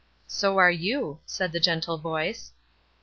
[0.25, 2.53] "So are you," said the gentle voice.